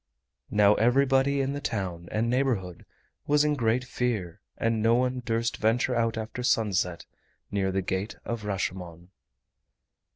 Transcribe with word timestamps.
Now 0.49 0.73
everybody 0.73 1.41
in 1.41 1.53
the 1.53 1.61
town 1.61 2.07
and 2.09 2.27
neighborhood 2.27 2.87
was 3.27 3.45
in 3.45 3.53
great 3.53 3.83
fear, 3.83 4.41
and 4.57 4.81
no 4.81 4.95
one 4.95 5.21
durst 5.23 5.57
venture 5.57 5.93
out 5.93 6.17
after 6.17 6.41
sunset 6.41 7.05
near 7.51 7.71
the 7.71 7.83
Gate 7.83 8.15
of 8.25 8.43
Rashomon. 8.43 9.09